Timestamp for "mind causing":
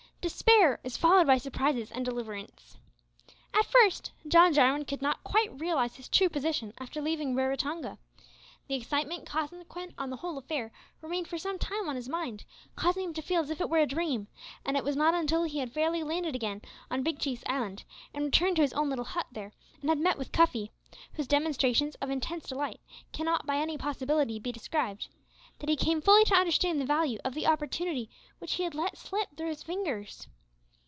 12.07-13.05